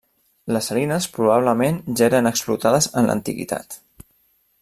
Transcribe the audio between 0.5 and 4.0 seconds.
Les salines probablement ja eren explotades en l'antiguitat.